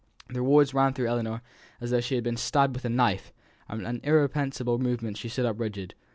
[0.33, 1.43] The words ran through Ellinor
[1.79, 3.31] as though she had been stabbed with a knife,
[3.69, 5.93] and by an irrepressible movement she stood up rigid.